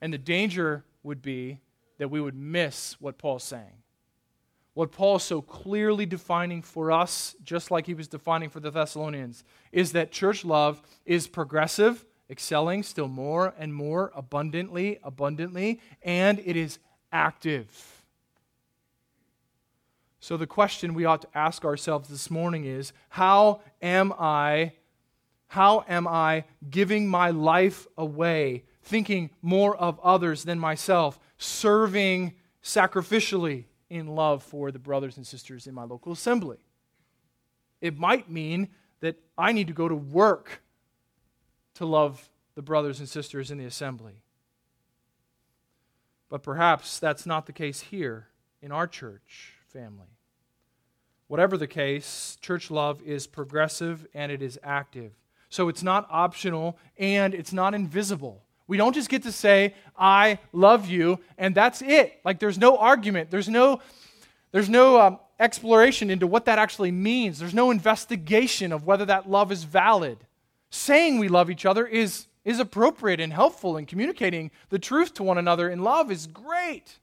[0.00, 1.60] And the danger would be
[1.98, 3.82] that we would miss what Paul's saying
[4.76, 8.70] what Paul is so clearly defining for us, just like he was defining for the
[8.70, 16.42] Thessalonians, is that church love is progressive, excelling still more and more abundantly, abundantly, and
[16.44, 16.78] it is
[17.10, 18.04] active.
[20.20, 24.74] So the question we ought to ask ourselves this morning is how am I
[25.46, 33.64] how am I giving my life away, thinking more of others than myself, serving sacrificially?
[33.88, 36.58] In love for the brothers and sisters in my local assembly.
[37.80, 38.68] It might mean
[39.00, 40.62] that I need to go to work
[41.74, 44.22] to love the brothers and sisters in the assembly.
[46.28, 48.28] But perhaps that's not the case here
[48.62, 50.16] in our church family.
[51.28, 55.12] Whatever the case, church love is progressive and it is active.
[55.48, 58.42] So it's not optional and it's not invisible.
[58.68, 62.20] We don't just get to say, I love you, and that's it.
[62.24, 63.80] Like there's no argument, there's no,
[64.52, 69.28] there's no um, exploration into what that actually means, there's no investigation of whether that
[69.28, 70.18] love is valid.
[70.70, 75.22] Saying we love each other is, is appropriate and helpful in communicating the truth to
[75.22, 76.98] one another, and love is great.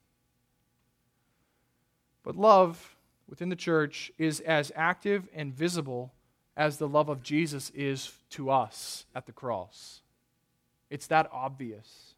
[2.22, 2.94] But love
[3.28, 6.12] within the church is as active and visible
[6.56, 10.02] as the love of Jesus is to us at the cross.
[10.94, 12.14] It's that obvious.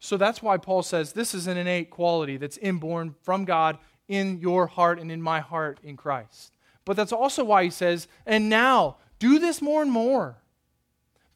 [0.00, 3.76] So that's why Paul says this is an innate quality that's inborn from God
[4.08, 6.54] in your heart and in my heart in Christ.
[6.86, 10.38] But that's also why he says, and now do this more and more.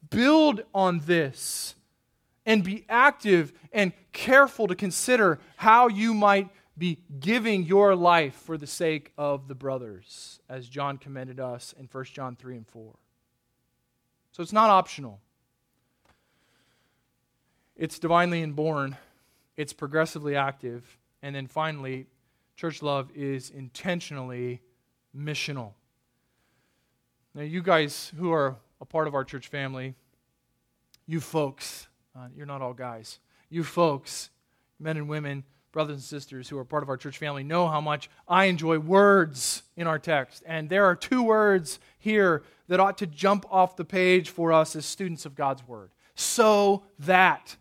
[0.09, 1.75] Build on this
[2.47, 8.57] and be active and careful to consider how you might be giving your life for
[8.57, 12.95] the sake of the brothers, as John commended us in 1 John 3 and 4.
[14.31, 15.21] So it's not optional.
[17.77, 18.97] It's divinely inborn,
[19.57, 22.07] it's progressively active, and then finally,
[22.57, 24.61] church love is intentionally
[25.17, 25.73] missional.
[27.35, 29.95] Now, you guys who are a part of our church family,
[31.07, 34.31] you folks, uh, you're not all guys, you folks,
[34.79, 37.81] men and women, brothers and sisters who are part of our church family, know how
[37.81, 40.43] much I enjoy words in our text.
[40.47, 44.77] And there are two words here that ought to jump off the page for us
[44.77, 45.91] as students of God's Word.
[46.15, 47.57] So that.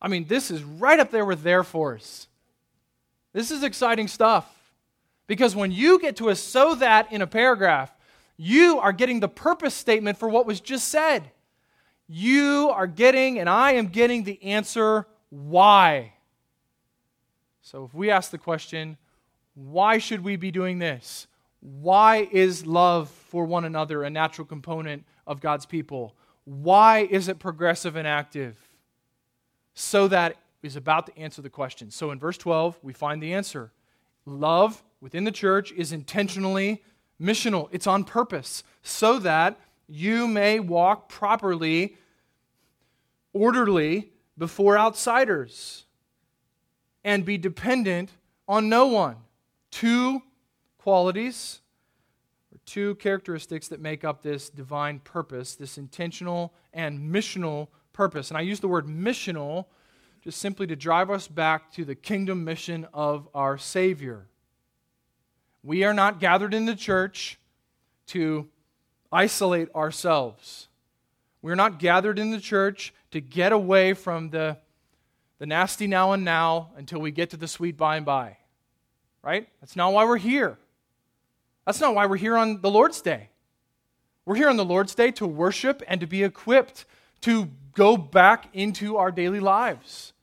[0.00, 2.28] I mean, this is right up there with their force.
[3.32, 4.52] This is exciting stuff.
[5.26, 7.92] Because when you get to a so that in a paragraph,
[8.36, 11.30] you are getting the purpose statement for what was just said.
[12.08, 16.12] You are getting, and I am getting the answer why.
[17.62, 18.96] So if we ask the question,
[19.54, 21.26] why should we be doing this?
[21.60, 26.14] Why is love for one another a natural component of God's people?
[26.44, 28.56] Why is it progressive and active?
[29.78, 31.90] So that is about to answer the question.
[31.90, 33.70] So in verse 12, we find the answer.
[34.24, 36.82] Love within the church is intentionally
[37.20, 41.96] missional, it's on purpose, so that you may walk properly,
[43.34, 45.84] orderly before outsiders,
[47.04, 48.10] and be dependent
[48.48, 49.16] on no one.
[49.70, 50.22] Two
[50.78, 51.60] qualities
[52.50, 58.30] or two characteristics that make up this divine purpose, this intentional and missional purpose.
[58.30, 59.66] And I use the word missional
[60.22, 64.26] just simply to drive us back to the kingdom mission of our Savior.
[65.62, 67.38] We are not gathered in the church
[68.08, 68.48] to
[69.10, 70.68] isolate ourselves.
[71.42, 74.58] We're not gathered in the church to get away from the,
[75.38, 78.36] the nasty now and now until we get to the sweet by and by.
[79.22, 79.48] Right?
[79.60, 80.58] That's not why we're here.
[81.64, 83.30] That's not why we're here on the Lord's Day.
[84.24, 86.84] We're here on the Lord's Day to worship and to be equipped
[87.22, 90.14] to go back into our daily lives.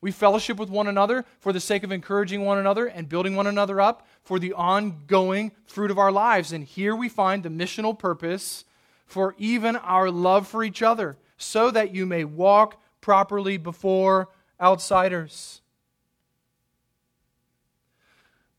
[0.00, 3.48] We fellowship with one another for the sake of encouraging one another and building one
[3.48, 6.52] another up for the ongoing fruit of our lives.
[6.52, 8.64] And here we find the missional purpose
[9.06, 14.28] for even our love for each other, so that you may walk properly before
[14.60, 15.62] outsiders.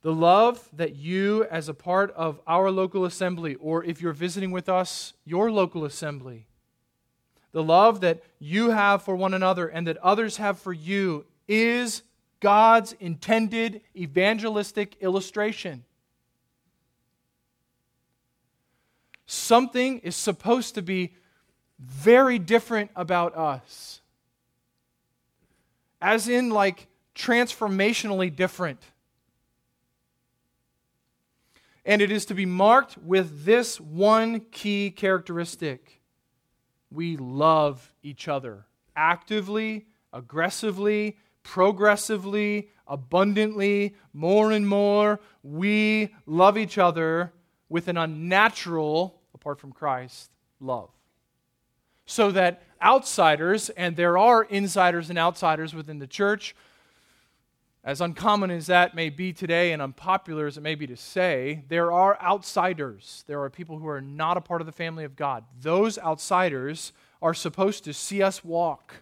[0.01, 4.49] The love that you, as a part of our local assembly, or if you're visiting
[4.49, 6.47] with us, your local assembly,
[7.51, 12.03] the love that you have for one another and that others have for you is
[12.39, 15.83] God's intended evangelistic illustration.
[19.25, 21.13] Something is supposed to be
[21.79, 24.01] very different about us.
[26.01, 28.81] As in, like, transformationally different.
[31.85, 35.98] And it is to be marked with this one key characteristic
[36.91, 38.65] we love each other
[38.95, 45.19] actively, aggressively, progressively, abundantly, more and more.
[45.43, 47.31] We love each other
[47.69, 50.89] with an unnatural, apart from Christ, love.
[52.05, 56.55] So that outsiders, and there are insiders and outsiders within the church,
[57.89, 61.63] as uncommon as that may be today and unpopular as it may be to say,
[61.69, 63.23] there are outsiders.
[63.25, 65.43] There are people who are not a part of the family of God.
[65.59, 68.93] Those outsiders are supposed to see us walk.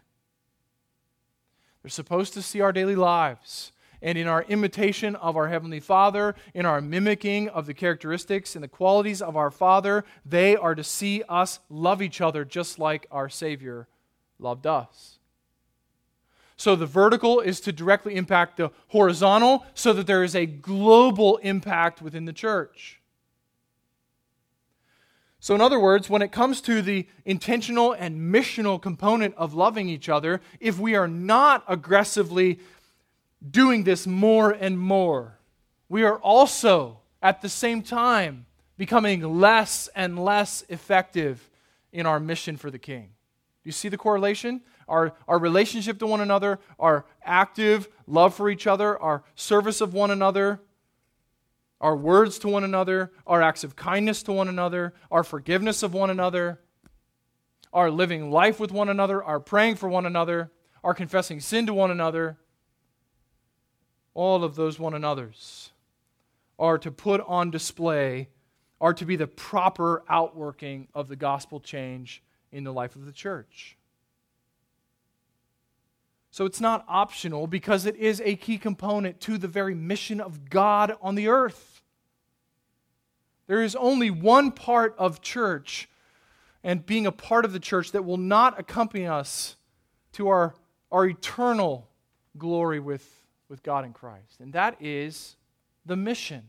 [1.83, 3.73] They're supposed to see our daily lives.
[4.01, 8.63] And in our imitation of our Heavenly Father, in our mimicking of the characteristics and
[8.63, 13.05] the qualities of our Father, they are to see us love each other just like
[13.11, 13.89] our Savior
[14.39, 15.16] loved us.
[16.58, 21.38] So the vertical is to directly impact the horizontal so that there is a global
[21.38, 22.99] impact within the church.
[25.39, 29.88] So, in other words, when it comes to the intentional and missional component of loving
[29.88, 32.60] each other, if we are not aggressively
[33.49, 35.38] doing this more and more,
[35.89, 38.47] we are also at the same time
[38.78, 41.49] becoming less and less effective
[41.93, 43.12] in our mission for the King.
[43.64, 44.62] Do you see the correlation?
[44.88, 49.93] Our, our relationship to one another, our active love for each other, our service of
[49.93, 50.61] one another,
[51.79, 55.93] our words to one another, our acts of kindness to one another, our forgiveness of
[55.93, 56.59] one another,
[57.73, 60.51] our living life with one another, our praying for one another,
[60.83, 62.38] our confessing sin to one another,
[64.13, 65.71] all of those one another's
[66.59, 68.29] are to put on display,
[68.81, 73.11] are to be the proper outworking of the gospel change in the life of the
[73.11, 73.76] church.
[76.38, 80.51] So it's not optional because it is a key component to the very mission of
[80.51, 81.81] God on the earth.
[83.47, 85.89] There is only one part of church
[86.63, 89.55] and being a part of the church that will not accompany us
[90.11, 90.53] to our,
[90.91, 91.89] our eternal
[92.38, 95.38] glory with, with God in Christ, and that is
[95.88, 96.43] the mission.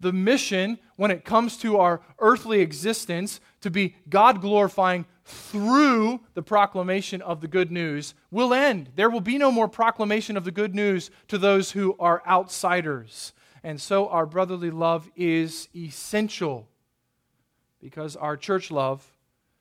[0.00, 6.42] The mission, when it comes to our earthly existence, to be God glorifying through the
[6.42, 8.90] proclamation of the good news will end.
[8.94, 13.32] There will be no more proclamation of the good news to those who are outsiders.
[13.62, 16.68] And so our brotherly love is essential
[17.80, 19.06] because our church love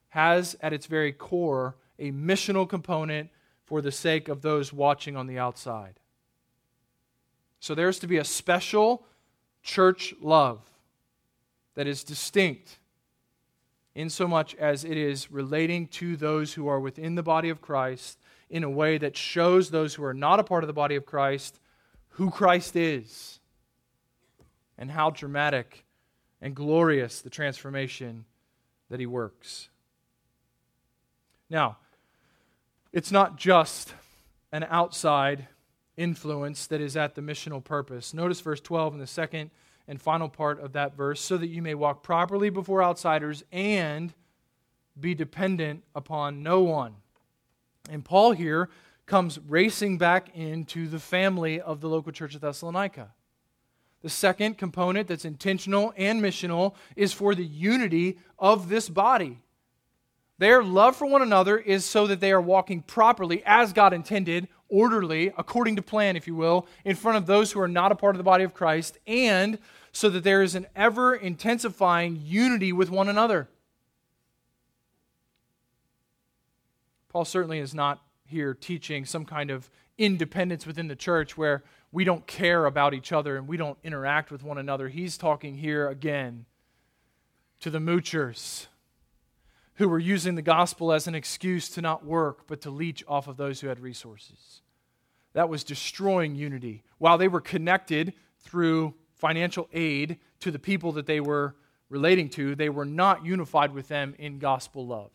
[0.09, 3.29] has at its very core a missional component
[3.63, 5.99] for the sake of those watching on the outside.
[7.61, 9.05] So there's to be a special
[9.63, 10.61] church love
[11.75, 12.77] that is distinct
[13.95, 18.63] insomuch as it is relating to those who are within the body of Christ in
[18.63, 21.59] a way that shows those who are not a part of the body of Christ
[22.09, 23.39] who Christ is
[24.77, 25.85] and how dramatic
[26.41, 28.25] and glorious the transformation
[28.89, 29.69] that he works.
[31.49, 31.77] Now,
[32.91, 33.93] it's not just
[34.51, 35.47] an outside
[35.97, 38.13] influence that is at the missional purpose.
[38.13, 39.51] Notice verse 12 in the second
[39.87, 44.13] and final part of that verse so that you may walk properly before outsiders and
[44.99, 46.95] be dependent upon no one.
[47.89, 48.69] And Paul here
[49.05, 53.11] comes racing back into the family of the local church of Thessalonica.
[54.01, 59.39] The second component that's intentional and missional is for the unity of this body.
[60.37, 64.47] Their love for one another is so that they are walking properly as God intended,
[64.73, 67.95] orderly, according to plan, if you will, in front of those who are not a
[67.95, 69.59] part of the body of Christ, and
[69.91, 73.47] so that there is an ever intensifying unity with one another.
[77.09, 79.69] Paul certainly is not here teaching some kind of
[79.99, 84.31] independence within the church where we don't care about each other and we don't interact
[84.31, 84.89] with one another.
[84.89, 86.45] He's talking here again
[87.59, 88.65] to the moochers
[89.75, 93.27] who were using the gospel as an excuse to not work, but to leech off
[93.27, 94.62] of those who had resources.
[95.33, 96.83] That was destroying unity.
[96.97, 101.55] While they were connected through financial aid to the people that they were
[101.89, 105.11] relating to, they were not unified with them in gospel love.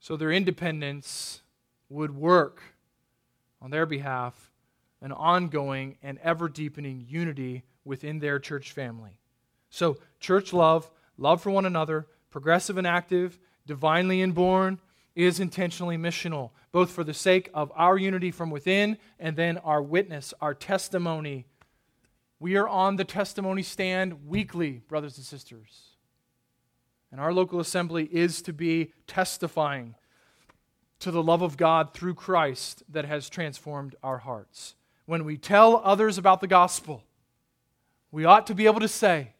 [0.00, 1.40] so their independence
[1.88, 2.62] would work
[3.62, 4.50] on their behalf
[5.04, 9.10] an ongoing and ever deepening unity within their church family.
[9.68, 14.78] So, church love, love for one another, progressive and active, divinely inborn,
[15.14, 19.82] is intentionally missional, both for the sake of our unity from within and then our
[19.82, 21.46] witness, our testimony.
[22.40, 25.90] We are on the testimony stand weekly, brothers and sisters.
[27.12, 29.94] And our local assembly is to be testifying
[30.98, 34.74] to the love of God through Christ that has transformed our hearts.
[35.06, 37.04] When we tell others about the gospel,
[38.10, 39.30] we ought to be able to say,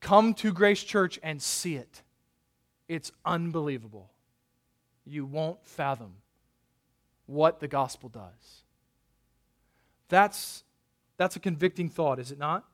[0.00, 2.02] Come to Grace Church and see it.
[2.88, 4.11] It's unbelievable.
[5.04, 6.14] You won't fathom
[7.26, 8.62] what the gospel does.
[10.08, 10.64] That's,
[11.16, 12.64] that's a convicting thought, is it not?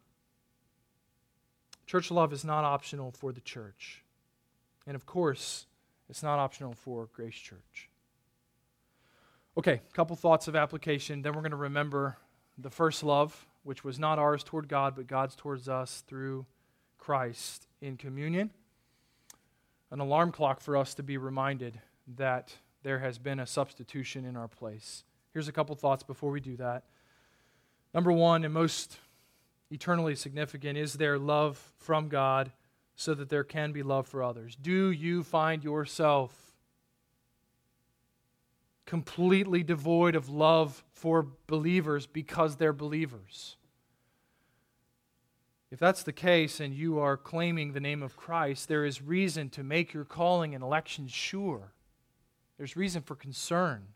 [1.87, 4.05] Church love is not optional for the church.
[4.87, 5.67] And of course,
[6.09, 7.89] it's not optional for Grace Church.
[9.57, 11.23] Okay, a couple thoughts of application.
[11.23, 12.17] Then we're going to remember
[12.59, 16.47] the first love, which was not ours toward God, but God's towards us through
[16.99, 18.51] Christ in communion.
[19.91, 21.81] An alarm clock for us to be reminded
[22.17, 25.05] that there has been a substitution in our place.
[25.33, 26.85] Here's a couple thoughts before we do that.
[27.95, 28.97] Number one, and most
[29.71, 32.53] eternally significant, is there love from God
[32.97, 34.57] so that there can be love for others?
[34.61, 36.35] Do you find yourself
[38.87, 43.57] completely devoid of love for believers because they're believers?
[45.71, 49.51] If that's the case and you are claiming the name of Christ, there is reason
[49.51, 51.73] to make your calling and election sure.
[52.59, 53.87] There's reason for concern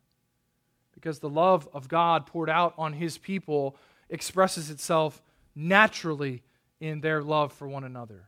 [0.95, 3.77] because the love of God poured out on his people
[4.09, 5.21] expresses itself
[5.55, 6.43] naturally
[6.81, 8.25] in their love for one another.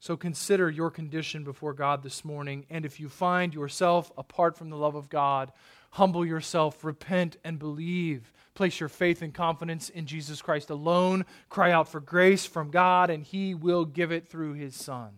[0.00, 2.66] So consider your condition before God this morning.
[2.68, 5.52] And if you find yourself apart from the love of God,
[5.90, 8.32] humble yourself, repent, and believe.
[8.54, 11.24] Place your faith and confidence in Jesus Christ alone.
[11.48, 15.10] Cry out for grace from God, and He will give it through His Son.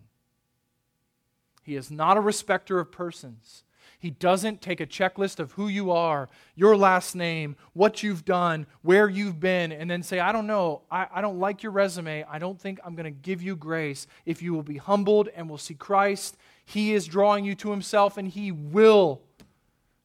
[1.63, 3.63] He is not a respecter of persons.
[4.05, 8.67] He doesn't take a checklist of who you are, your last name, what you've done,
[8.83, 12.23] where you've been, and then say, I don't know, I, I don't like your resume.
[12.29, 14.05] I don't think I'm going to give you grace.
[14.23, 18.15] If you will be humbled and will see Christ, He is drawing you to Himself
[18.15, 19.23] and He will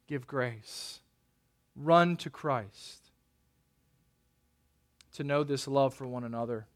[0.07, 1.01] give grace.
[1.77, 3.11] Run to Christ.
[5.17, 6.67] To know this love for one another,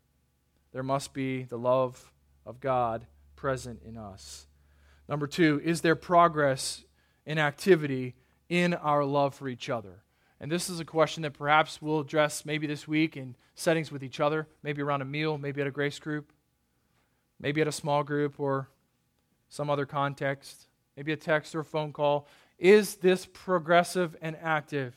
[0.75, 2.13] there must be the love
[2.45, 4.47] of God present in us.
[5.09, 6.85] Number two, is there progress
[7.27, 8.15] in activity
[8.49, 10.03] in our love for each other?
[10.41, 14.03] And this is a question that perhaps we'll address maybe this week in settings with
[14.03, 16.33] each other, maybe around a meal, maybe at a grace group,
[17.41, 18.69] maybe at a small group or
[19.49, 20.67] some other context,
[20.97, 22.27] maybe a text or a phone call.
[22.59, 24.95] Is this progressive and active?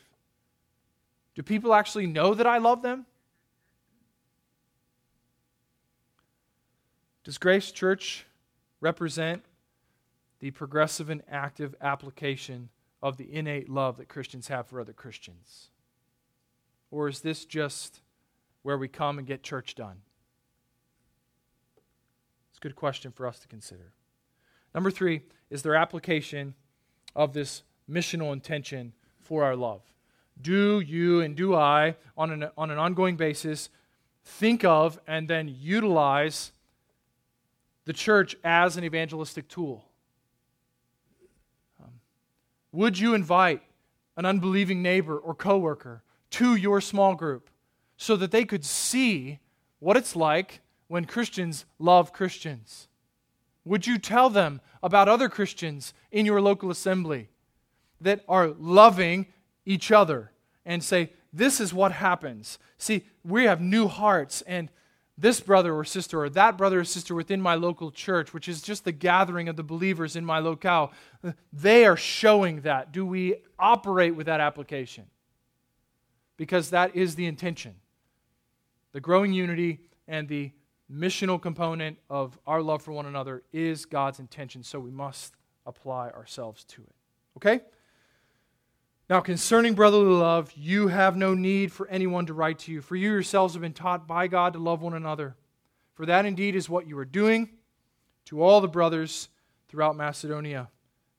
[1.35, 3.05] Do people actually know that I love them?
[7.23, 8.25] Does Grace Church
[8.79, 9.43] represent
[10.39, 12.69] the progressive and active application
[13.01, 15.69] of the innate love that Christians have for other Christians?
[16.91, 18.01] Or is this just
[18.63, 20.01] where we come and get church done?
[22.49, 23.93] It's a good question for us to consider.
[24.73, 26.55] Number three is there application
[27.15, 29.81] of this missional intention for our love.
[30.41, 33.69] Do you and do I, on an, on an ongoing basis,
[34.23, 36.51] think of and then utilize
[37.85, 39.85] the church as an evangelistic tool?
[42.71, 43.61] Would you invite
[44.15, 47.49] an unbelieving neighbor or coworker to your small group
[47.95, 49.39] so that they could see
[49.79, 52.87] what it's like when Christians love Christians?
[53.65, 57.29] Would you tell them about other Christians in your local assembly
[57.99, 59.27] that are loving
[59.65, 60.31] each other
[60.65, 62.59] and say, This is what happens?
[62.77, 64.69] See, we have new hearts, and
[65.17, 68.61] this brother or sister or that brother or sister within my local church, which is
[68.61, 70.91] just the gathering of the believers in my locale,
[71.51, 72.91] they are showing that.
[72.91, 75.05] Do we operate with that application?
[76.37, 77.75] Because that is the intention.
[78.91, 80.51] The growing unity and the
[80.91, 85.33] missional component of our love for one another is God's intention, so we must
[85.65, 86.95] apply ourselves to it.
[87.37, 87.61] Okay?
[89.09, 92.97] Now, concerning brotherly love, you have no need for anyone to write to you, for
[92.97, 95.37] you yourselves have been taught by God to love one another.
[95.93, 97.49] For that indeed is what you are doing
[98.25, 99.29] to all the brothers
[99.69, 100.69] throughout Macedonia.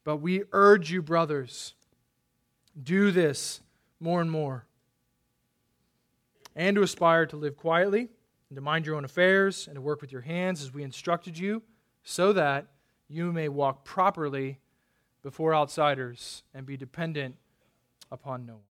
[0.05, 1.73] But we urge you, brothers,
[2.81, 3.63] do this
[4.01, 4.67] more and more,
[6.55, 8.11] and to aspire to live quietly,
[8.51, 11.39] and to mind your own affairs, and to work with your hands as we instructed
[11.39, 11.63] you,
[12.05, 12.67] so that
[13.09, 14.59] you may walk properly
[15.23, 17.35] before outsiders and be dependent
[18.11, 18.63] upon no one.